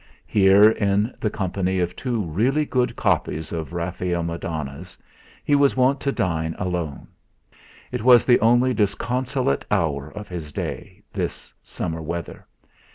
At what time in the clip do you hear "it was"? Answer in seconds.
7.91-8.25